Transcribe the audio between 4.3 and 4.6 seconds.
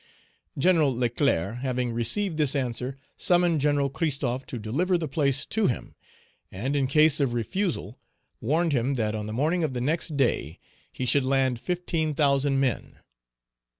to